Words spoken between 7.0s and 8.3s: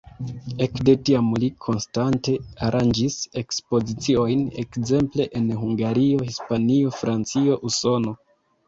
Francio, Usono.